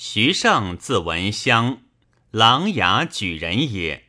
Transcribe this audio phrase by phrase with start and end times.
[0.00, 1.82] 徐盛字文襄，
[2.30, 4.04] 琅琊举人也。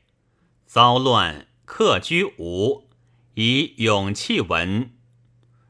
[0.67, 2.88] 遭乱，客居吴，
[3.33, 4.91] 以勇气闻。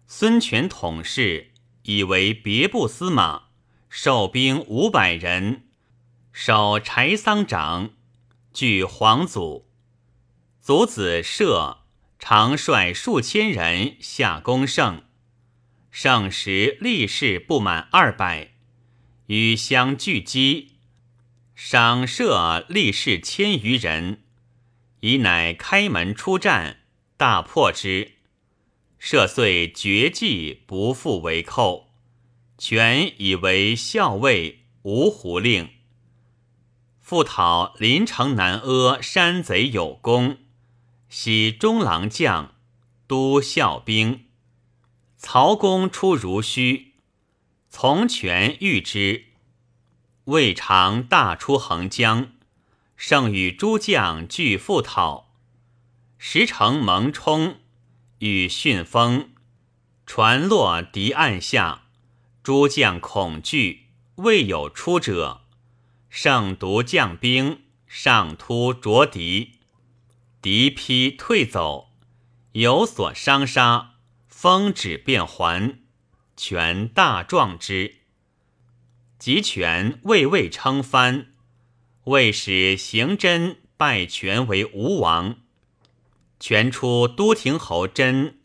[0.08, 1.52] 孙权统事，
[1.84, 3.44] 以为别部司马，
[3.88, 5.70] 受兵五百人，
[6.34, 7.92] 守柴桑长，
[8.52, 9.70] 据皇祖。
[10.60, 11.78] 祖子射，
[12.20, 15.04] 常率数千人下攻胜。
[15.90, 18.56] 盛时力士不满二百，
[19.30, 20.78] 与相聚击，
[21.54, 24.24] 赏射力士千余人，
[25.02, 26.80] 以乃开门出战，
[27.16, 28.14] 大破之。
[28.98, 31.92] 射遂绝迹，不复为寇。
[32.58, 35.70] 权以为校尉、芜湖令。
[37.00, 40.40] 复讨临城南阿山贼有功，
[41.08, 42.56] 袭中郎将，
[43.06, 44.26] 都校兵。
[45.18, 46.89] 曹公出如须，
[47.72, 49.26] 从权遇之，
[50.26, 52.32] 未尝大出横江，
[52.98, 55.36] 胜与诸将俱复讨。
[56.18, 57.60] 时乘蒙冲，
[58.18, 59.30] 与逊风，
[60.06, 61.84] 船落敌岸下，
[62.42, 65.42] 诸将恐惧，未有出者。
[66.10, 69.60] 胜独将兵上突着敌，
[70.42, 71.92] 敌披退走，
[72.54, 73.92] 有所伤杀。
[74.28, 75.80] 风止便还，
[76.42, 77.96] 权大壮之。
[79.18, 81.34] 及权未未称藩，
[82.06, 85.36] 为使行真拜权为吴王。
[86.40, 88.40] 权出都亭侯真，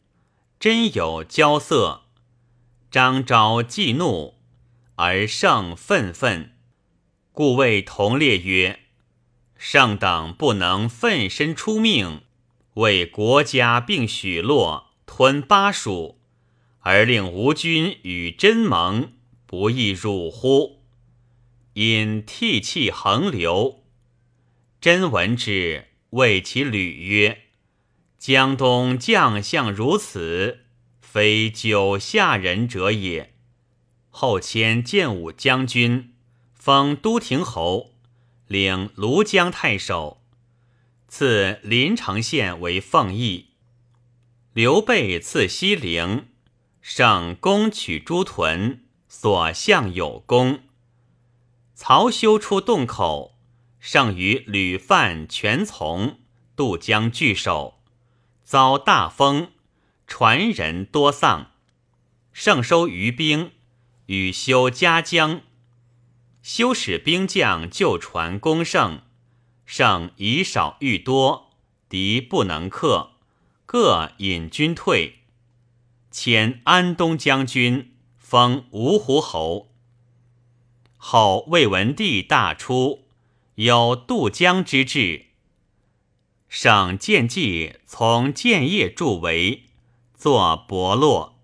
[0.59, 2.07] 真有骄色。
[2.91, 4.41] 张昭忌怒，
[4.97, 6.57] 而胜愤愤，
[7.31, 8.81] 故谓同列曰
[9.57, 12.23] ：“上等不能奋身出命，
[12.75, 16.19] 为国家并许诺。”吞巴蜀，
[16.87, 19.13] 而令吴军与真盟，
[19.47, 20.83] 不亦辱乎？
[21.73, 23.85] 因涕泣横流。
[24.83, 27.45] 真闻之，谓其旅曰
[28.19, 30.67] ：“江东将相如此，
[31.01, 33.33] 非久下人者也。”
[34.13, 36.13] 后迁建武将军，
[36.53, 37.95] 封都亭侯，
[38.47, 40.23] 领庐江太守，
[41.09, 43.53] 赐临城县为奉义。
[44.53, 46.27] 刘备赐西陵，
[46.87, 50.65] 胜攻取诸屯，所向有功。
[51.75, 53.39] 曹休出洞口，
[53.81, 56.19] 胜与吕范、全从
[56.55, 57.81] 渡江拒守，
[58.43, 59.53] 遭大风，
[60.07, 61.53] 船人多丧。
[62.35, 63.53] 胜收余兵，
[64.07, 65.41] 与休夹江。
[66.43, 69.01] 休使兵将救船攻胜，
[69.65, 71.51] 胜以少御多，
[71.89, 73.13] 敌不能克。
[73.65, 75.24] 各引军退，
[76.17, 79.73] 迁安东将军，封芜湖侯。
[80.97, 83.09] 后魏文帝大出，
[83.57, 85.25] 有渡江之志。
[86.49, 89.65] 省建计从建业筑围，
[90.17, 91.41] 作伯洛。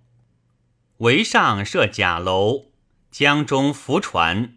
[0.98, 2.66] 围上设甲楼，
[3.10, 4.56] 江中浮船。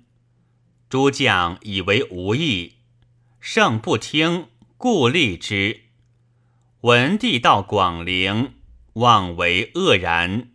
[0.90, 2.73] 诸将以为无益，
[3.40, 4.46] 胜不听，
[4.78, 5.85] 故立之。
[6.81, 8.53] 文帝到广陵，
[8.93, 10.51] 望为愕然，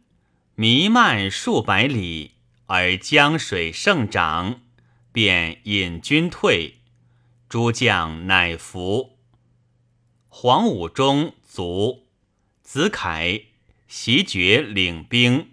[0.54, 2.34] 弥漫数百里，
[2.66, 4.60] 而江水盛涨，
[5.10, 6.78] 便引军退，
[7.49, 9.19] 诸将乃服。
[10.28, 12.06] 黄武忠卒，
[12.62, 13.43] 子凯
[13.88, 15.50] 袭爵领兵。